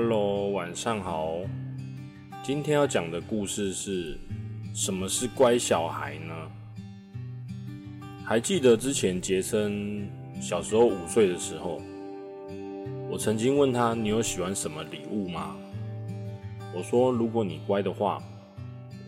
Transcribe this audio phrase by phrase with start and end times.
[0.00, 1.34] Hello，晚上好。
[2.40, 4.16] 今天要讲的故事是
[4.72, 6.32] 什么是乖小孩呢？
[8.24, 10.08] 还记得之前杰森
[10.40, 11.82] 小时候五岁的时候，
[13.10, 15.56] 我曾经问他：“你有喜欢什么礼物吗？”
[16.72, 18.22] 我说：“如果你乖的话，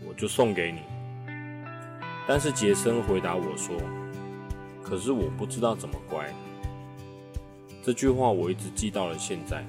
[0.08, 0.80] 我就送给你。”
[2.26, 3.76] 但是杰森回答我说
[4.82, 6.28] ：“可是我不知道怎么乖。”
[7.80, 9.64] 这句话我一直记到了现在。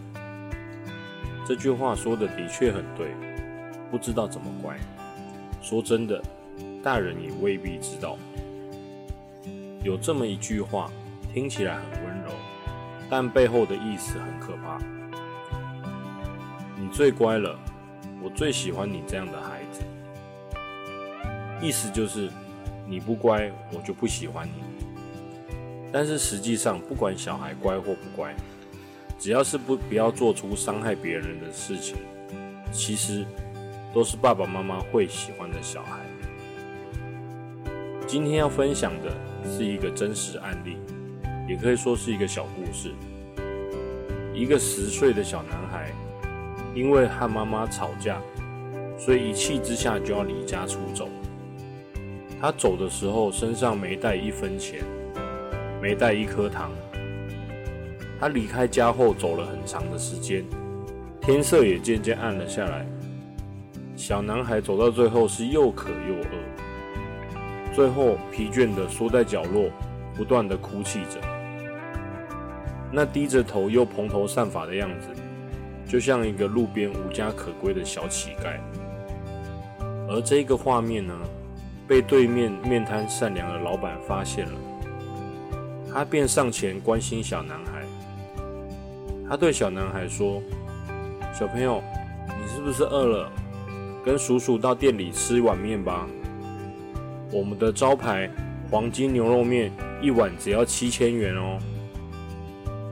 [1.52, 3.12] 这句话说的的确很对，
[3.92, 4.74] 不知道怎么乖。
[5.62, 6.24] 说真的，
[6.82, 8.18] 大人也未必知道。
[9.84, 10.90] 有这么一句话，
[11.34, 12.32] 听起来很温柔，
[13.10, 14.80] 但背后的意思很可怕。
[16.80, 17.60] 你最乖了，
[18.24, 19.82] 我最喜欢你这样的孩子。
[21.62, 22.30] 意思就是，
[22.88, 25.54] 你不乖，我就不喜欢你。
[25.92, 28.34] 但是实际上，不管小孩乖或不乖。
[29.22, 31.96] 只要是不不要做出伤害别人的事情，
[32.72, 33.24] 其实
[33.94, 36.00] 都是爸爸妈妈会喜欢的小孩。
[38.08, 39.16] 今天要分享的
[39.48, 40.78] 是一个真实案例，
[41.48, 42.94] 也可以说是一个小故事。
[44.34, 45.92] 一个十岁的小男孩，
[46.74, 48.20] 因为和妈妈吵架，
[48.98, 51.08] 所以一气之下就要离家出走。
[52.42, 54.84] 他走的时候身上没带一分钱，
[55.80, 56.72] 没带一颗糖。
[58.22, 60.46] 他离开家后走了很长的时间，
[61.20, 62.86] 天色也渐渐暗了下来。
[63.96, 69.72] 小男孩走到最后是又渴又饿，最后疲倦地缩在角落，
[70.16, 71.20] 不断地哭泣着。
[72.92, 75.08] 那低着头又蓬头散发的样子，
[75.88, 78.60] 就像一个路边无家可归的小乞丐。
[80.08, 81.18] 而这个画面呢，
[81.88, 84.54] 被对面面摊善良的老板发现了，
[85.92, 87.71] 他便上前关心小男孩。
[89.32, 90.44] 他对小男孩说
[91.34, 91.82] ：“小朋友，
[92.28, 93.32] 你是不是饿了？
[94.04, 96.06] 跟叔叔到店里吃一碗面吧。
[97.32, 98.30] 我们的招牌
[98.70, 101.58] 黄金牛肉面一碗只要七千元哦。”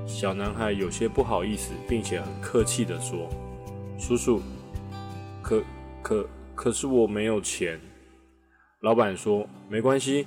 [0.08, 3.28] 小男孩有些不好意思，并且很客气地说
[4.00, 4.42] ：“叔叔，
[5.42, 5.62] 可
[6.02, 6.26] 可
[6.56, 7.78] 可是我没有钱。”
[8.80, 10.26] 老板说：“没关系，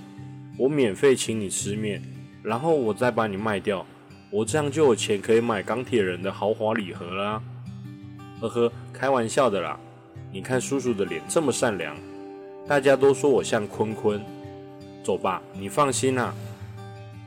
[0.58, 2.02] 我免费请你吃面，
[2.42, 3.86] 然后我再把你卖掉。”
[4.32, 7.42] 我这样就有钱可以买钢铁人的豪华礼盒啦！
[8.40, 9.78] 呵呵，开玩笑的啦。
[10.32, 11.94] 你看叔叔的脸这么善良，
[12.66, 14.18] 大家都说我像坤坤。
[15.04, 16.32] 走吧，你放心啦。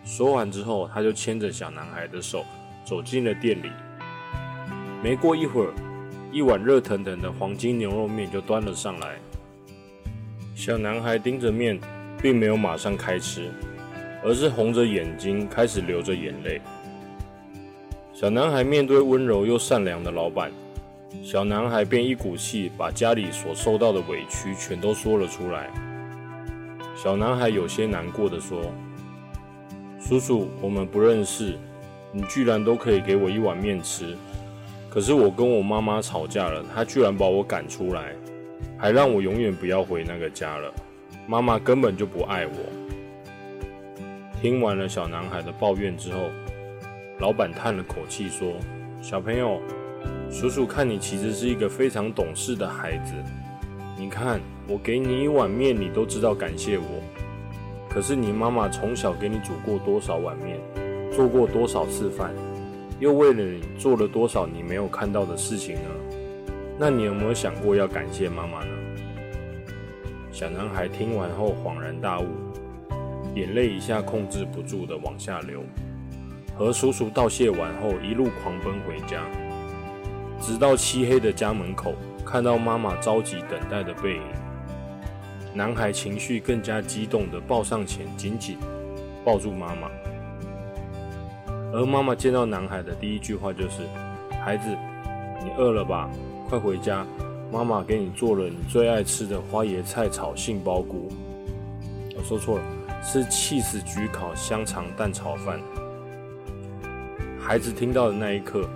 [0.04, 2.44] 说完之后，他就牵着小男孩的手
[2.84, 3.70] 走进了店里。
[5.04, 5.74] 没过一会儿，
[6.32, 9.20] 一碗热腾腾的黄金牛肉面就端了上来。
[10.56, 11.80] 小男孩盯着面，
[12.20, 13.52] 并没有马上开吃，
[14.24, 16.60] 而是红着眼睛开始流着眼泪。
[18.16, 20.50] 小男孩面对温柔又善良的老板，
[21.22, 25.70] 小男孩便一股气把家里所受到的委屈全都说了出来。
[26.96, 28.72] 小男孩有些难过的说
[30.00, 31.58] ：“叔叔，我们不认识，
[32.14, 34.16] 你居然都可以给我一碗面吃。
[34.90, 38.14] 可是我跟我妈妈吵架了，她居然把我赶出来，
[38.78, 40.74] 还让我永远不要回那个家了。
[41.28, 42.53] 妈妈根本就不爱我。”
[44.42, 46.30] 听完了小男孩的抱怨之后。
[47.18, 48.58] 老板叹了口气说
[49.02, 49.62] ：“小朋友，
[50.30, 53.14] 叔叔看你其实是一个非常懂事的孩子。
[53.98, 56.84] 你看，我给你一碗面，你都知道感谢我。
[57.90, 60.59] 可是你妈妈从小给你煮过多少碗面，
[61.09, 62.34] 做过多少次饭，
[63.00, 65.90] 又为了你做了多少你没有看到的事情呢？
[66.78, 68.72] 那你有没有想过要感谢妈妈呢？”
[70.34, 72.28] 小男孩听完后恍然大悟，
[73.36, 75.64] 眼泪一下控制不住的往下流。
[76.58, 79.22] 和叔叔道谢完后，一路狂奔回家，
[80.40, 81.94] 直到漆黑的家门口，
[82.26, 84.22] 看到妈妈着急等待的背影，
[85.54, 88.58] 男孩情绪更加激动的抱上前，紧紧
[89.26, 89.90] 抱住妈妈。
[91.74, 93.82] 而妈妈见到男孩的第一句话就是
[94.41, 94.70] ：“孩子，
[95.44, 96.09] 你饿了吧？
[96.47, 97.06] 快回家，
[97.52, 101.09] 妈妈给你做了你最爱吃的花椰菜炒杏鲍菇。”
[102.16, 102.64] 我说错了，
[103.03, 105.59] 是气死焗烤香肠蛋炒饭。
[107.47, 108.68] 孩子听到的那一刻，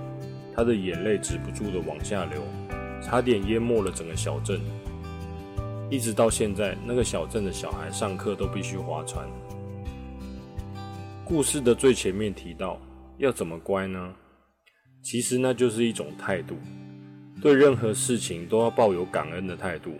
[0.56, 2.44] 他的眼泪止不住的往下流，
[3.02, 4.62] 差点淹没了整个小镇。
[5.90, 9.28] 一直到现在，那个小镇的小孩上课都必须划船。
[11.26, 12.80] 故事的最前面提到，
[13.18, 14.14] 要怎么乖呢？
[15.02, 16.54] 其实那就是一种态度，
[17.42, 19.94] 对任何事情都要抱有感恩的态度。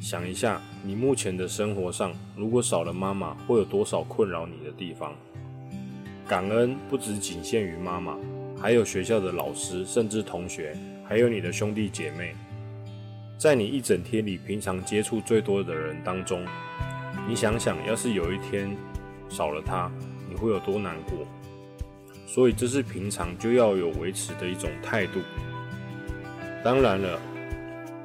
[0.00, 5.14] 想一下，你目前的生活上，如果少了妈妈，会有多少困扰你的地方？
[6.28, 8.14] 感恩不只仅限于妈妈，
[8.60, 10.76] 还有学校的老师，甚至同学，
[11.08, 12.34] 还有你的兄弟姐妹，
[13.38, 16.44] 在你一整天里平常接触最多的人当中，
[17.26, 18.76] 你想想，要是有一天
[19.30, 19.90] 少了他，
[20.28, 21.26] 你会有多难过？
[22.26, 25.20] 所以这是平常就要有维持的一种态度。
[26.62, 27.18] 当然了，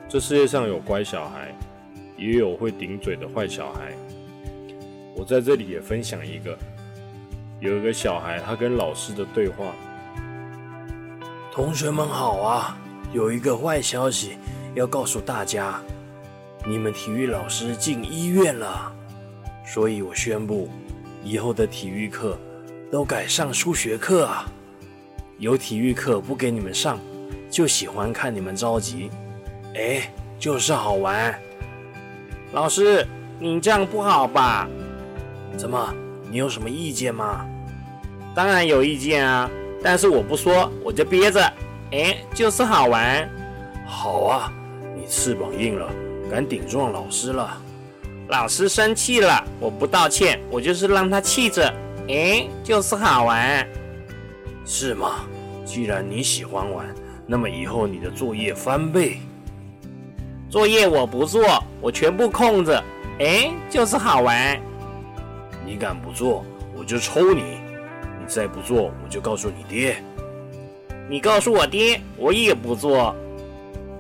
[0.08, 1.54] 这世界上有乖小孩，
[2.18, 3.92] 也有会顶嘴的坏小孩。
[5.14, 6.58] 我在这里也分享一个，
[7.64, 9.74] 有一个小孩他跟老师的对话。
[11.50, 12.78] 同学们好啊，
[13.14, 14.38] 有一个坏消息
[14.76, 15.80] 要告诉大家，
[16.66, 18.94] 你们体育老师进医院了，
[19.66, 20.70] 所以我宣布，
[21.24, 22.38] 以后的体育课
[22.92, 24.46] 都改上数学课啊。
[25.38, 27.00] 有体育课不给你们上，
[27.50, 29.10] 就喜欢看你们着急，
[29.76, 31.34] 哎，就是好玩。
[32.52, 33.08] 老师，
[33.40, 34.68] 你这样不好吧？
[35.56, 35.96] 怎么？
[36.30, 37.46] 你有什么意见吗？
[38.36, 39.50] 当然有意见啊，
[39.82, 41.42] 但是我不说，我就憋着。
[41.92, 43.30] 哎，就是好玩。
[43.86, 44.52] 好啊，
[44.96, 45.88] 你翅膀硬了，
[46.32, 47.56] 敢顶撞老师了。
[48.30, 51.72] 老师生气了，我不道歉，我就是让他气着。
[52.10, 53.68] 哎，就是好玩。
[54.66, 55.26] 是吗？
[55.66, 56.86] 既然你喜欢玩，
[57.28, 59.20] 那么以后你的作业翻倍。
[60.50, 62.84] 作业我不做，我全部空着。
[63.20, 64.60] 哎，就是好玩。
[65.66, 66.44] 你敢不做，
[66.76, 67.63] 我就抽你！
[68.24, 70.02] 你再不做，我就告诉你爹。
[71.10, 73.14] 你告诉我爹，我也不做。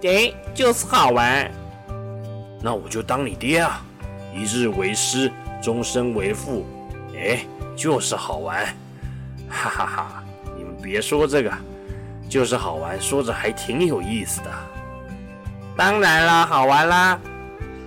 [0.03, 1.51] 哎，就是好玩。
[2.61, 3.85] 那我就当你爹啊！
[4.33, 5.29] 一日为师，
[5.61, 6.65] 终身为父。
[7.13, 8.65] 哎，就是好玩。
[9.49, 10.23] 哈哈哈！
[10.57, 11.51] 你们别说这个，
[12.29, 14.49] 就是好玩，说着还挺有意思的。
[15.75, 17.19] 当然啦，好玩啦。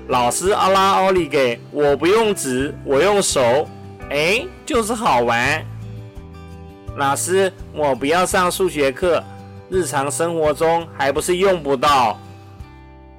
[0.09, 3.67] 老师奥拉奥利给我不用纸，我用手，
[4.11, 5.65] 哎，就是好玩。
[6.96, 9.22] 老师，我不要上数学课，
[9.69, 12.19] 日常生活中还不是用不到。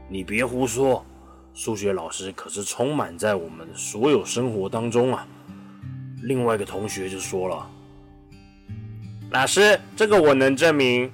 [0.10, 1.06] 你别胡说，
[1.54, 5.28] 数学老师可是充满在我们所有生活当中啊。
[6.24, 7.70] 另外一个同学就说了
[9.30, 11.12] ：“老师，这个我能证明。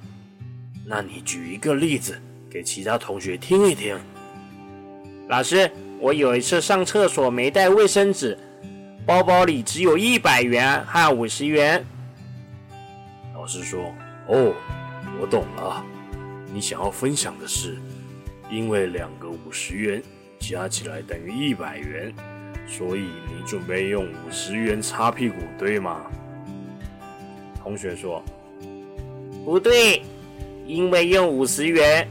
[0.86, 2.18] 那你举一个例子
[2.50, 3.94] 给其他同学听一听。”
[5.28, 5.70] 老师，
[6.00, 8.38] 我有一次上厕所没带卫生纸，
[9.04, 11.84] 包包里只有一百元和五十元。
[13.44, 13.94] 老师说
[14.26, 14.54] ：“哦，
[15.20, 15.84] 我懂了，
[16.50, 17.76] 你想要分享的是，
[18.50, 20.02] 因为两个五十元
[20.38, 22.10] 加起来等于一百元，
[22.66, 26.06] 所以你准备用五十元擦屁股，对吗？”
[27.62, 28.24] 同学说
[29.44, 30.00] ：“不对，
[30.66, 32.08] 因为用五十元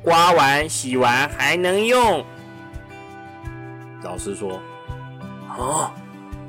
[0.00, 2.24] 刮完、洗完还能用。”
[4.04, 4.62] 老师说
[5.50, 5.92] ：“啊，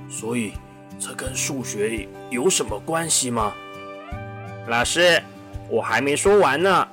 [0.08, 0.54] 所以
[1.00, 3.52] 这跟数学有什么关系吗？”
[4.70, 5.20] 老师，
[5.68, 6.88] 我还没说完呢。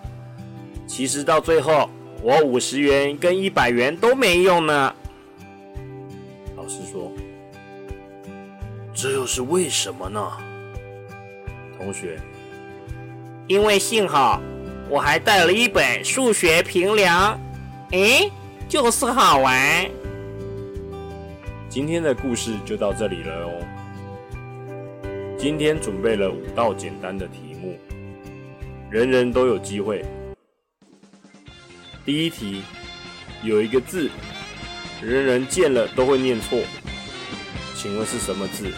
[0.86, 1.90] 其实到最后，
[2.22, 4.94] 我五十元跟一百元都没用呢。
[6.56, 7.12] 老师说
[8.94, 10.26] ：“这又是为什么呢？”
[11.76, 12.18] 同学
[13.46, 14.40] ：“因为幸好
[14.88, 17.38] 我还带了一本数学平量，
[17.92, 18.30] 哎，
[18.70, 19.84] 就是好玩。”
[21.68, 23.52] 今天的故事就到这里了哦。
[25.36, 27.45] 今天准备了五道简单的题，
[28.96, 30.02] 人人都有机会。
[32.02, 32.62] 第一题
[33.42, 34.10] 有一个字，
[35.02, 36.58] 人人见了都会念错，
[37.74, 38.72] 请问是什么字？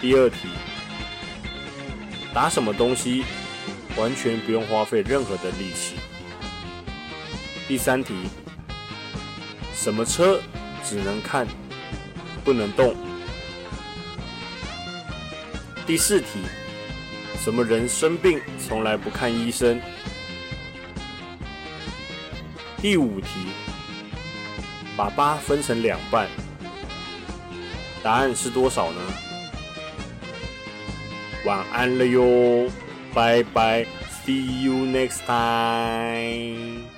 [0.00, 0.48] 第二题
[2.32, 3.22] 打什么东西
[3.98, 5.96] 完全不用花费任何的力气？
[7.68, 8.14] 第三题
[9.74, 10.40] 什么车？
[10.82, 11.46] 只能看，
[12.42, 12.96] 不能动。
[15.86, 16.40] 第四题，
[17.38, 19.80] 什么人生病从来不看医生？
[22.78, 23.28] 第五题，
[24.96, 26.28] 把八分成两半，
[28.02, 29.00] 答案是多少呢？
[31.44, 32.68] 晚安了哟，
[33.14, 33.86] 拜拜
[34.24, 36.95] ，See you next time。